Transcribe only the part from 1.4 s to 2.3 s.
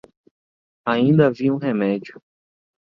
um remédio.